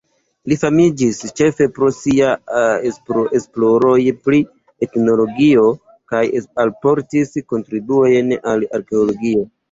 Li 0.51 0.55
famiĝis 0.59 1.17
ĉefe 1.39 1.65
pro 1.73 1.89
siaj 1.97 2.29
esploroj 3.39 3.97
pri 4.29 4.39
etnologio 4.85 5.65
kaj 6.13 6.23
alportis 6.63 7.35
kontribuojn 7.53 8.33
al 8.53 8.67
arkeologio. 8.79 9.45